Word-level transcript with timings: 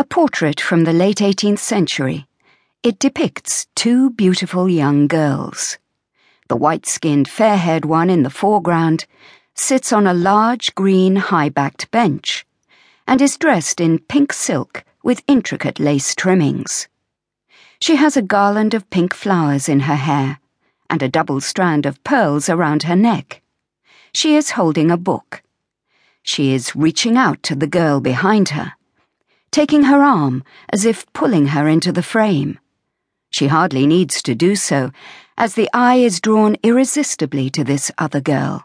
A 0.00 0.04
portrait 0.04 0.62
from 0.62 0.84
the 0.84 0.94
late 0.94 1.18
18th 1.18 1.58
century. 1.58 2.26
It 2.82 2.98
depicts 2.98 3.66
two 3.74 4.08
beautiful 4.08 4.66
young 4.66 5.06
girls. 5.06 5.76
The 6.48 6.56
white 6.56 6.86
skinned, 6.86 7.28
fair 7.28 7.58
haired 7.58 7.84
one 7.84 8.08
in 8.08 8.22
the 8.22 8.30
foreground 8.30 9.04
sits 9.54 9.92
on 9.92 10.06
a 10.06 10.14
large 10.14 10.74
green 10.74 11.16
high 11.16 11.50
backed 11.50 11.90
bench 11.90 12.46
and 13.06 13.20
is 13.20 13.36
dressed 13.36 13.78
in 13.78 13.98
pink 13.98 14.32
silk 14.32 14.84
with 15.02 15.22
intricate 15.26 15.78
lace 15.78 16.14
trimmings. 16.14 16.88
She 17.78 17.96
has 17.96 18.16
a 18.16 18.22
garland 18.22 18.72
of 18.72 18.88
pink 18.88 19.12
flowers 19.12 19.68
in 19.68 19.80
her 19.80 19.96
hair 19.96 20.38
and 20.88 21.02
a 21.02 21.10
double 21.10 21.42
strand 21.42 21.84
of 21.84 22.02
pearls 22.04 22.48
around 22.48 22.84
her 22.84 22.96
neck. 22.96 23.42
She 24.14 24.34
is 24.34 24.52
holding 24.52 24.90
a 24.90 24.96
book. 24.96 25.42
She 26.22 26.54
is 26.54 26.74
reaching 26.74 27.18
out 27.18 27.42
to 27.42 27.54
the 27.54 27.66
girl 27.66 28.00
behind 28.00 28.48
her, 28.56 28.72
taking 29.50 29.84
her 29.84 30.02
arm 30.02 30.44
as 30.70 30.84
if 30.84 31.10
pulling 31.12 31.48
her 31.48 31.68
into 31.68 31.92
the 31.92 32.02
frame. 32.02 32.58
She 33.30 33.48
hardly 33.48 33.86
needs 33.86 34.22
to 34.22 34.34
do 34.34 34.56
so, 34.56 34.90
as 35.36 35.54
the 35.54 35.68
eye 35.72 35.96
is 35.96 36.20
drawn 36.20 36.56
irresistibly 36.62 37.50
to 37.50 37.64
this 37.64 37.90
other 37.98 38.20
girl, 38.20 38.64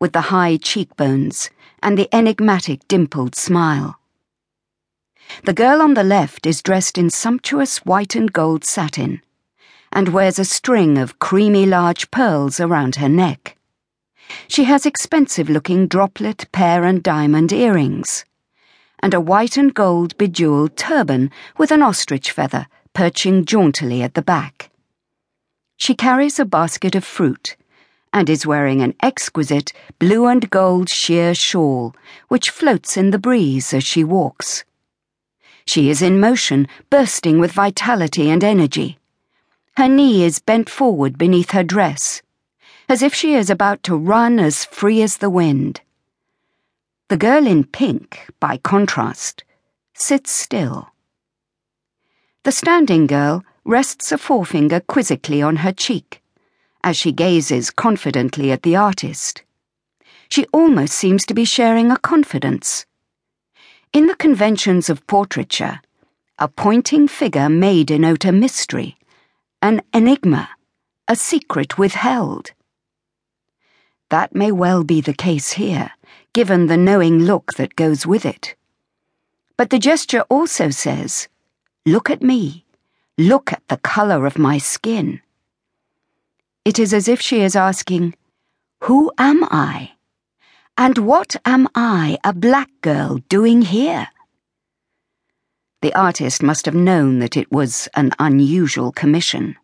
with 0.00 0.12
the 0.12 0.32
high 0.32 0.56
cheekbones 0.56 1.50
and 1.82 1.98
the 1.98 2.08
enigmatic 2.14 2.86
dimpled 2.88 3.34
smile. 3.34 3.98
The 5.44 5.52
girl 5.52 5.82
on 5.82 5.94
the 5.94 6.04
left 6.04 6.46
is 6.46 6.62
dressed 6.62 6.98
in 6.98 7.10
sumptuous 7.10 7.78
white 7.78 8.14
and 8.14 8.32
gold 8.32 8.64
satin, 8.64 9.22
and 9.92 10.08
wears 10.08 10.38
a 10.38 10.44
string 10.44 10.98
of 10.98 11.18
creamy 11.18 11.66
large 11.66 12.10
pearls 12.10 12.60
around 12.60 12.96
her 12.96 13.08
neck. 13.08 13.56
She 14.48 14.64
has 14.64 14.86
expensive 14.86 15.48
looking 15.48 15.86
droplet, 15.86 16.46
pear, 16.52 16.84
and 16.84 17.02
diamond 17.02 17.52
earrings, 17.52 18.24
and 19.04 19.12
a 19.12 19.20
white 19.20 19.58
and 19.58 19.74
gold 19.74 20.16
bejeweled 20.16 20.74
turban 20.78 21.30
with 21.58 21.70
an 21.70 21.82
ostrich 21.82 22.30
feather 22.30 22.66
perching 22.94 23.44
jauntily 23.44 24.02
at 24.02 24.14
the 24.14 24.22
back. 24.22 24.70
She 25.76 25.94
carries 25.94 26.38
a 26.38 26.46
basket 26.46 26.94
of 26.94 27.04
fruit 27.04 27.54
and 28.14 28.30
is 28.30 28.46
wearing 28.46 28.80
an 28.80 28.94
exquisite 29.02 29.74
blue 29.98 30.24
and 30.24 30.48
gold 30.48 30.88
sheer 30.88 31.34
shawl 31.34 31.94
which 32.28 32.48
floats 32.48 32.96
in 32.96 33.10
the 33.10 33.18
breeze 33.18 33.74
as 33.74 33.84
she 33.84 34.02
walks. 34.02 34.64
She 35.66 35.90
is 35.90 36.00
in 36.00 36.18
motion, 36.18 36.66
bursting 36.88 37.38
with 37.38 37.52
vitality 37.52 38.30
and 38.30 38.42
energy. 38.42 38.96
Her 39.76 39.86
knee 39.86 40.24
is 40.24 40.38
bent 40.38 40.70
forward 40.70 41.18
beneath 41.18 41.50
her 41.50 41.62
dress, 41.62 42.22
as 42.88 43.02
if 43.02 43.12
she 43.12 43.34
is 43.34 43.50
about 43.50 43.82
to 43.82 43.96
run 43.96 44.38
as 44.38 44.64
free 44.64 45.02
as 45.02 45.18
the 45.18 45.28
wind. 45.28 45.82
The 47.14 47.26
girl 47.30 47.46
in 47.46 47.62
pink, 47.62 48.28
by 48.40 48.56
contrast, 48.56 49.44
sits 49.94 50.32
still. 50.32 50.88
The 52.42 52.50
standing 52.50 53.06
girl 53.06 53.44
rests 53.64 54.10
a 54.10 54.18
forefinger 54.18 54.80
quizzically 54.80 55.40
on 55.40 55.58
her 55.62 55.70
cheek 55.70 56.20
as 56.82 56.96
she 56.96 57.12
gazes 57.12 57.70
confidently 57.70 58.50
at 58.50 58.64
the 58.64 58.74
artist. 58.74 59.44
She 60.28 60.46
almost 60.52 60.94
seems 60.94 61.24
to 61.26 61.34
be 61.34 61.44
sharing 61.44 61.92
a 61.92 61.98
confidence. 61.98 62.84
In 63.92 64.08
the 64.08 64.16
conventions 64.16 64.90
of 64.90 65.06
portraiture, 65.06 65.82
a 66.40 66.48
pointing 66.48 67.06
figure 67.06 67.48
may 67.48 67.84
denote 67.84 68.24
a 68.24 68.32
mystery, 68.32 68.96
an 69.62 69.82
enigma, 69.92 70.48
a 71.06 71.14
secret 71.14 71.78
withheld. 71.78 72.50
That 74.10 74.34
may 74.34 74.50
well 74.50 74.82
be 74.82 75.00
the 75.00 75.14
case 75.14 75.52
here, 75.52 75.92
given 76.34 76.66
the 76.66 76.76
knowing 76.76 77.20
look 77.20 77.54
that 77.54 77.76
goes 77.76 78.06
with 78.06 78.26
it. 78.26 78.54
But 79.56 79.70
the 79.70 79.78
gesture 79.78 80.22
also 80.28 80.68
says, 80.68 81.28
Look 81.86 82.10
at 82.10 82.22
me. 82.22 82.66
Look 83.16 83.52
at 83.52 83.66
the 83.68 83.76
colour 83.78 84.26
of 84.26 84.36
my 84.36 84.58
skin. 84.58 85.22
It 86.64 86.78
is 86.78 86.92
as 86.92 87.08
if 87.08 87.20
she 87.20 87.40
is 87.40 87.54
asking, 87.54 88.14
Who 88.82 89.12
am 89.16 89.44
I? 89.44 89.92
And 90.76 90.98
what 90.98 91.36
am 91.44 91.68
I, 91.76 92.18
a 92.24 92.32
black 92.32 92.68
girl, 92.80 93.20
doing 93.28 93.62
here? 93.62 94.08
The 95.82 95.94
artist 95.94 96.42
must 96.42 96.66
have 96.66 96.74
known 96.74 97.20
that 97.20 97.36
it 97.36 97.52
was 97.52 97.88
an 97.94 98.10
unusual 98.18 98.90
commission. 98.90 99.54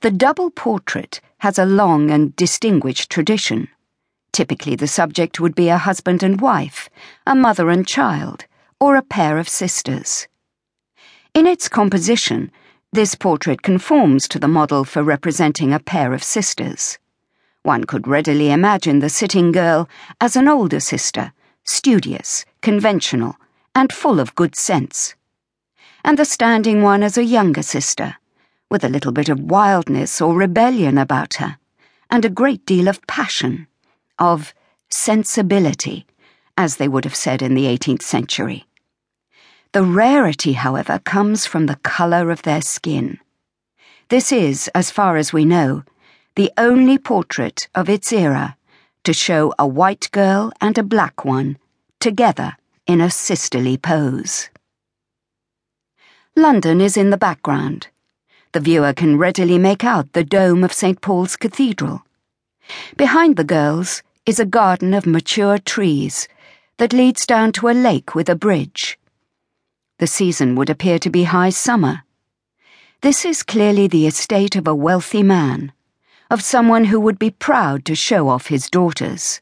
The 0.00 0.10
double 0.10 0.50
portrait 0.50 1.20
has 1.38 1.58
a 1.58 1.66
long 1.66 2.10
and 2.10 2.34
distinguished 2.36 3.10
tradition. 3.10 3.68
Typically, 4.34 4.74
the 4.74 4.88
subject 4.88 5.38
would 5.38 5.54
be 5.54 5.68
a 5.68 5.78
husband 5.78 6.20
and 6.24 6.40
wife, 6.40 6.90
a 7.24 7.36
mother 7.36 7.70
and 7.70 7.86
child, 7.86 8.46
or 8.80 8.96
a 8.96 9.02
pair 9.02 9.38
of 9.38 9.48
sisters. 9.48 10.26
In 11.34 11.46
its 11.46 11.68
composition, 11.68 12.50
this 12.92 13.14
portrait 13.14 13.62
conforms 13.62 14.26
to 14.26 14.40
the 14.40 14.48
model 14.48 14.82
for 14.84 15.04
representing 15.04 15.72
a 15.72 15.78
pair 15.78 16.12
of 16.12 16.24
sisters. 16.24 16.98
One 17.62 17.84
could 17.84 18.08
readily 18.08 18.50
imagine 18.50 18.98
the 18.98 19.08
sitting 19.08 19.52
girl 19.52 19.88
as 20.20 20.34
an 20.34 20.48
older 20.48 20.80
sister, 20.80 21.32
studious, 21.62 22.44
conventional, 22.60 23.36
and 23.72 23.92
full 23.92 24.18
of 24.18 24.34
good 24.34 24.56
sense, 24.56 25.14
and 26.04 26.18
the 26.18 26.24
standing 26.24 26.82
one 26.82 27.04
as 27.04 27.16
a 27.16 27.24
younger 27.24 27.62
sister, 27.62 28.16
with 28.68 28.82
a 28.82 28.88
little 28.88 29.12
bit 29.12 29.28
of 29.28 29.38
wildness 29.38 30.20
or 30.20 30.34
rebellion 30.34 30.98
about 30.98 31.34
her, 31.34 31.56
and 32.10 32.24
a 32.24 32.28
great 32.28 32.66
deal 32.66 32.88
of 32.88 33.06
passion, 33.06 33.68
of 34.18 34.54
sensibility, 34.90 36.06
as 36.56 36.76
they 36.76 36.88
would 36.88 37.04
have 37.04 37.14
said 37.14 37.42
in 37.42 37.54
the 37.54 37.64
18th 37.64 38.02
century. 38.02 38.64
The 39.72 39.82
rarity, 39.82 40.52
however, 40.52 41.00
comes 41.00 41.46
from 41.46 41.66
the 41.66 41.76
colour 41.76 42.30
of 42.30 42.42
their 42.42 42.62
skin. 42.62 43.18
This 44.08 44.30
is, 44.30 44.68
as 44.74 44.90
far 44.90 45.16
as 45.16 45.32
we 45.32 45.44
know, 45.44 45.82
the 46.36 46.52
only 46.56 46.98
portrait 46.98 47.68
of 47.74 47.88
its 47.88 48.12
era 48.12 48.56
to 49.04 49.12
show 49.12 49.52
a 49.58 49.66
white 49.66 50.08
girl 50.12 50.52
and 50.60 50.78
a 50.78 50.82
black 50.82 51.24
one 51.24 51.58
together 52.00 52.56
in 52.86 53.00
a 53.00 53.10
sisterly 53.10 53.76
pose. 53.76 54.50
London 56.36 56.80
is 56.80 56.96
in 56.96 57.10
the 57.10 57.16
background. 57.16 57.88
The 58.52 58.60
viewer 58.60 58.92
can 58.92 59.18
readily 59.18 59.58
make 59.58 59.84
out 59.84 60.12
the 60.12 60.24
dome 60.24 60.62
of 60.64 60.72
St. 60.72 61.00
Paul's 61.00 61.36
Cathedral. 61.36 62.02
Behind 62.96 63.36
the 63.36 63.44
girls 63.44 64.02
is 64.26 64.38
a 64.38 64.46
garden 64.46 64.94
of 64.94 65.06
mature 65.06 65.58
trees 65.58 66.28
that 66.78 66.92
leads 66.92 67.26
down 67.26 67.52
to 67.52 67.68
a 67.68 67.72
lake 67.72 68.14
with 68.14 68.28
a 68.28 68.34
bridge. 68.34 68.98
The 69.98 70.06
season 70.06 70.54
would 70.56 70.70
appear 70.70 70.98
to 70.98 71.10
be 71.10 71.24
high 71.24 71.50
summer. 71.50 72.02
This 73.00 73.24
is 73.24 73.42
clearly 73.42 73.86
the 73.86 74.06
estate 74.06 74.56
of 74.56 74.66
a 74.66 74.74
wealthy 74.74 75.22
man, 75.22 75.72
of 76.30 76.42
someone 76.42 76.86
who 76.86 76.98
would 77.00 77.18
be 77.18 77.30
proud 77.30 77.84
to 77.84 77.94
show 77.94 78.28
off 78.28 78.46
his 78.46 78.70
daughters. 78.70 79.40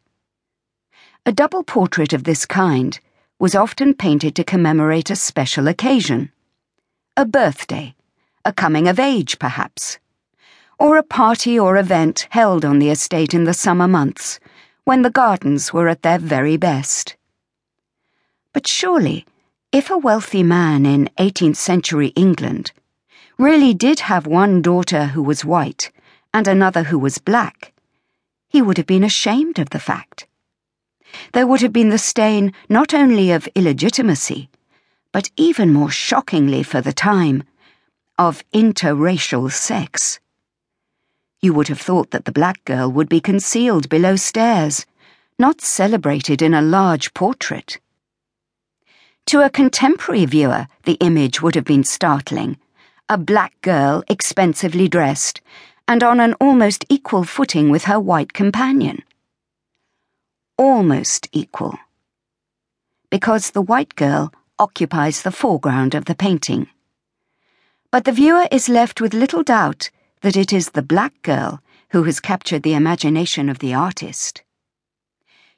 A 1.25 1.33
double 1.33 1.63
portrait 1.63 2.13
of 2.13 2.25
this 2.25 2.45
kind 2.45 2.99
was 3.39 3.55
often 3.55 3.95
painted 3.95 4.35
to 4.37 4.45
commemorate 4.45 5.11
a 5.11 5.17
special 5.17 5.69
occasion 5.69 6.33
a 7.17 7.25
birthday, 7.27 7.95
a 8.45 8.53
coming 8.53 8.89
of 8.89 8.99
age, 8.99 9.39
perhaps, 9.39 9.99
or 10.83 10.97
a 10.97 11.03
party 11.05 11.57
or 11.57 11.77
event 11.77 12.27
held 12.31 12.65
on 12.65 12.81
the 12.81 12.91
estate 12.91 13.33
in 13.33 13.45
the 13.45 13.55
summer 13.55 13.87
months 13.87 14.41
when 14.83 15.03
the 15.03 15.11
gardens 15.11 15.73
were 15.73 15.87
at 15.87 16.03
their 16.03 16.19
very 16.19 16.57
best. 16.57 17.15
But 18.53 18.67
surely, 18.67 19.25
if 19.71 19.91
a 19.91 19.97
wealthy 19.97 20.43
man 20.43 20.85
in 20.85 21.09
18th 21.19 21.55
century 21.55 22.09
England 22.17 22.73
really 23.39 23.73
did 23.75 24.01
have 24.01 24.27
one 24.27 24.61
daughter 24.61 25.07
who 25.15 25.23
was 25.23 25.45
white 25.45 25.93
and 26.35 26.49
another 26.49 26.83
who 26.83 26.99
was 26.99 27.19
black, 27.19 27.73
he 28.49 28.61
would 28.61 28.77
have 28.77 28.87
been 28.95 29.05
ashamed 29.05 29.61
of 29.61 29.71
the 29.71 29.79
fact. 29.79 30.27
There 31.33 31.47
would 31.47 31.61
have 31.61 31.73
been 31.73 31.91
the 31.91 31.97
stain 31.97 32.53
not 32.69 32.93
only 32.93 33.31
of 33.31 33.49
illegitimacy, 33.55 34.51
but 35.13 35.31
even 35.37 35.73
more 35.73 35.93
shockingly 35.93 36.65
for 36.65 36.81
the 36.81 36.93
time, 36.93 37.45
of 38.19 38.43
interracial 38.53 39.49
sex. 39.53 40.19
You 41.45 41.53
would 41.55 41.67
have 41.67 41.81
thought 41.81 42.13
that 42.13 42.25
the 42.25 42.31
black 42.31 42.65
girl 42.65 42.89
would 42.93 43.09
be 43.09 43.21
concealed 43.21 43.89
below 43.89 44.15
stairs, 44.15 44.87
not 45.41 45.61
celebrated 45.61 46.41
in 46.41 46.55
a 46.55 46.63
large 46.63 47.13
portrait. 47.15 47.81
To 49.27 49.45
a 49.45 49.51
contemporary 49.51 50.25
viewer, 50.25 50.69
the 50.85 50.99
image 51.01 51.43
would 51.43 51.57
have 51.57 51.65
been 51.65 51.83
startling. 51.83 52.59
A 53.09 53.19
black 53.19 53.61
girl, 53.61 54.05
expensively 54.07 54.87
dressed, 54.87 55.41
and 55.89 56.05
on 56.05 56.21
an 56.21 56.35
almost 56.35 56.85
equal 56.89 57.25
footing 57.25 57.71
with 57.71 57.85
her 57.85 57.99
white 57.99 58.33
companion. 58.33 59.03
Almost 60.57 61.29
equal. 61.33 61.77
Because 63.11 63.51
the 63.51 63.63
white 63.63 63.97
girl 63.97 64.33
occupies 64.61 65.23
the 65.23 65.33
foreground 65.33 65.97
of 65.97 66.05
the 66.05 66.15
painting. 66.15 66.69
But 67.91 68.05
the 68.05 68.13
viewer 68.13 68.47
is 68.53 68.69
left 68.69 69.01
with 69.01 69.13
little 69.13 69.43
doubt 69.43 69.91
that 70.23 70.37
it 70.37 70.53
is 70.53 70.71
the 70.71 70.83
black 70.83 71.21
girl 71.23 71.61
who 71.91 72.05
has 72.05 72.21
captured 72.21 72.63
the 72.63 72.75
imagination 72.75 73.49
of 73.49 73.59
the 73.59 73.75
artist. 73.75 74.43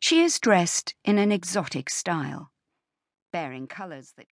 She 0.01 0.23
is 0.23 0.41
dressed 0.41 0.95
in 1.05 1.19
an 1.19 1.31
exotic 1.31 1.89
style 1.89 2.51
bearing 3.35 3.67
colours 3.67 4.13
that 4.17 4.23